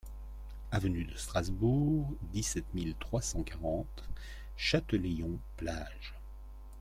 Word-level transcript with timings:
Avenue 0.71 1.03
de 1.05 1.15
Strasbourg, 1.15 2.11
dix-sept 2.33 2.65
mille 2.73 2.95
trois 2.95 3.21
cent 3.21 3.43
quarante 3.43 4.03
Châtelaillon-Plage 4.57 6.15